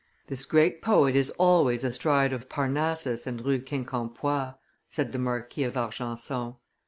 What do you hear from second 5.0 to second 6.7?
the Marquis of Argenson.